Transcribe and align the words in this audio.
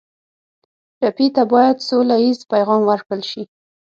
ټپي 0.99 1.27
ته 1.35 1.43
باید 1.53 1.77
سوله 1.89 2.15
ییز 2.23 2.39
پیغام 2.51 2.81
ورکړل 2.87 3.21
شي. 3.31 3.43